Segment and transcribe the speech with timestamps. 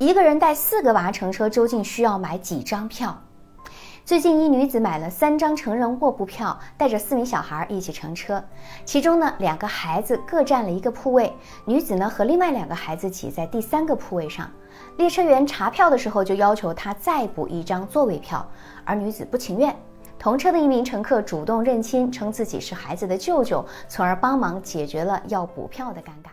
[0.00, 3.14] 一个人带四个娃乘车，究竟需要买几张票？
[4.02, 8.42] 最近，一女子买了三张成人卧铺票，带着四名小孩一起乘车。
[8.86, 11.30] 其中呢，两个孩子各占了一个铺位，
[11.66, 14.50] 女子呢和另外两个孩子挤在第三个铺位上。
[14.96, 18.48] 列车员查票的时候就要求她再补一张座位票，
[18.86, 19.76] 而女子不情愿。
[20.18, 26.30] 同车的一名乘客主动认亲，称自己是孩子的舅舅，从而帮忙解决了要补票的尴尬。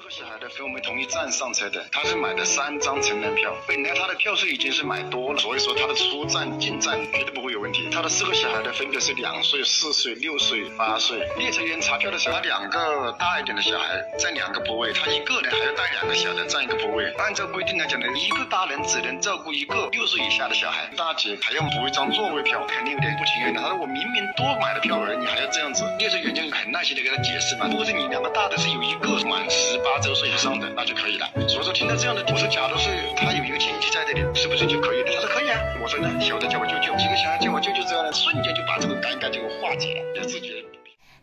[0.00, 7.86] 四个小孩的跟我们同一站上车的，他是买的三张成人票，本来他的票数已经是买多了，所以说他的出站进站绝对不会有问题。
[7.92, 11.28] 他的四个小孩的分别是两岁、四岁、六岁、八岁。
[11.36, 17.12] 列车员查票的时候，他两个大一点的小孩占两个铺位，他一个人还要带两个小的占一个铺位。
[17.18, 20.88] 按照规定来讲呢，一个大人只能照顾一个六岁以下的小孩。
[20.96, 23.60] 大姐还要补一张座位票，肯定有点不情愿的。
[23.60, 25.84] 他说我明明多买了票而已，你还要这样子。
[25.98, 29.78] 列车员就很耐心的给他解释嘛，如果是你两个大的是有一个满十。
[29.89, 31.26] 八八周岁以上的那就可以了。
[31.48, 35.10] 所以说听到这样的，我说假如是他有一个亲戚在这里，是不是就可以了？
[35.16, 35.58] 他说可以啊。
[35.82, 40.64] 我说那小的叫我舅舅，几个小孩叫我舅舅，这样呢，瞬间就把这个尴尬就化解了，就自己。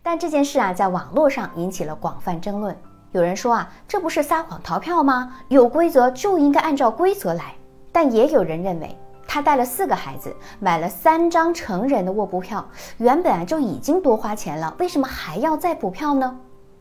[0.04, 2.76] 但这件事啊，在网络上引起了广泛争论。
[3.14, 5.34] 有人说啊，这不是撒谎逃票吗？
[5.48, 7.56] 有规则就应该按照规则来。
[7.94, 8.94] 但也有人认为，
[9.26, 16.38] 他带了四个孩子，买了三张成人的卧铺票，原本啊就已经多花钱了，为什么还要再补票呢？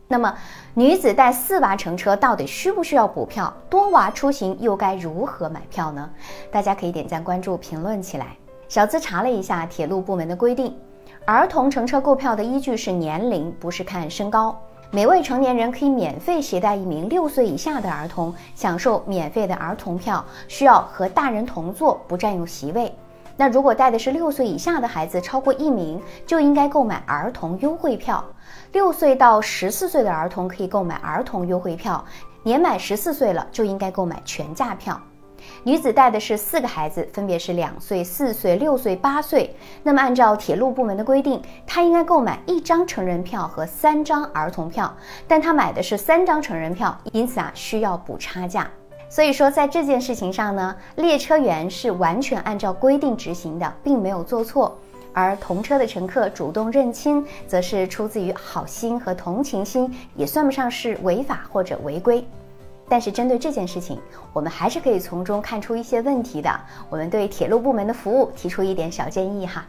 [0.09, 0.33] 那么，
[0.75, 3.53] 女子带四娃乘车到底需不需要补票？
[3.69, 6.09] 多娃出行又该如何买票呢？
[6.51, 8.37] 大家可以点赞、关注、评论起来。
[8.69, 10.77] 小资查了一下铁路部门的规定，
[11.25, 14.57] 儿童乘车购票的依据是年龄，不是看身高。
[14.93, 22.95] 每位成年人可以免费携带一名六岁以下的儿童，享受免费的儿童票，需要和大人同坐，不占用席位。
[23.37, 28.25] 那如果带的是六岁以下的孩子超过一名，就应该购买儿童优惠票。
[28.73, 32.05] 六岁到十四岁的儿童可以购买儿童优惠票，
[32.43, 35.01] 年满十四岁了就应该购买全价票。
[35.62, 39.55] 女子带的是四个孩子，分别是两岁、四岁、六岁、八岁。
[39.83, 44.93] 那么按照铁路部门的规定，她应该购买一张成人票和三张儿童票，
[45.28, 48.69] 但她买的是三张成人票，因此啊需要补差价。
[49.16, 54.71] 所以说，在这件事情上呢，列车员是完全按照规定执行的，并没有做错；
[55.15, 62.22] 而同车的乘客主动认亲，则是出自于好心和同情心，也算不上是违法或者违规。
[62.91, 63.99] 但是针对这件事情，
[64.34, 66.50] 我们还是可以从中看出一些问题的。
[66.91, 69.65] 我们对铁路部门的服务提出一点小建议哈。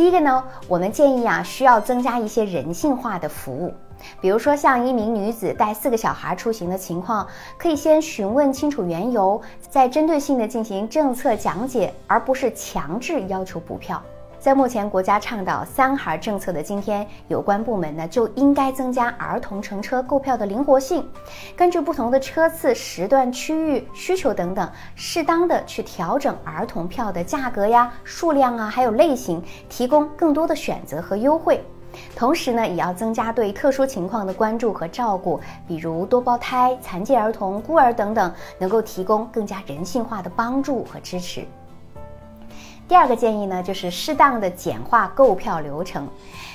[0.00, 3.74] 第一个呢，我们建议啊，需要增加一些人性化的服务。
[4.18, 7.28] 比如说，像一名女子带四个小孩出行的情况，
[7.58, 14.02] 可以先询问清楚缘由，再针对性的进行政策讲解，而不是强制要求补票。
[14.40, 21.06] 在目前国家倡导三孩政策的今天，有关部门呢就应该增加儿童乘车购票的灵活性，
[21.54, 31.62] 根据不同的车次、时段、区域需求等等，适当的去调整儿童票的价格呀、数量啊，还有类型，提供更多的选择和优惠。
[32.16, 41.44] 同时呢，也要增加对特殊情况的关注和照顾，比如多胞胎、残疾儿童、孤儿等等，能够提供更加人性化的帮助和支持。
[42.90, 46.08] 第二个建议呢，就是适当的简化购票流程，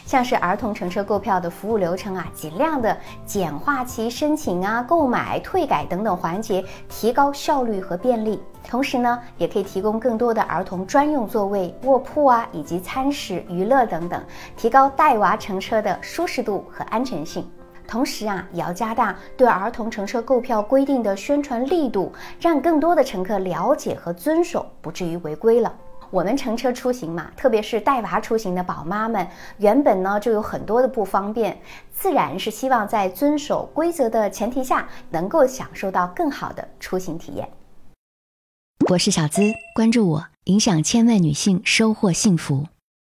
[0.06, 8.44] 像是儿童乘车购票的服务流程啊，尽量的简化其申请啊、购买、退改等等环节，提高效率和便利。
[8.68, 14.22] 同时呢，也可以提供更多的儿童专用座位、卧铺啊，以及餐食、娱乐等等，
[14.57, 17.50] 提高带娃乘车的舒适度和安全性。
[17.88, 25.73] 同时啊，也要加大对儿童乘车购票规定的宣传力度，让更多的乘客了解和遵守，不至于违规了。
[26.11, 29.27] 我们乘车出行嘛，特别是带娃出行的宝妈们，
[29.57, 31.59] 原本呢就有很多的不方便，
[31.91, 37.49] 自然是希望在遵守规则的前提下，能够享受到更好的出行体验。
[38.89, 39.41] 我是小资，
[39.73, 42.66] 关注我，影响千万女性，收获幸福。